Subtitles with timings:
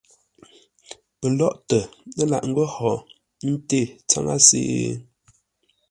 [1.19, 1.77] Pəlóghʼtə
[2.31, 2.91] lâʼ ńgó hó
[3.51, 4.59] ńté tsáŋə́se?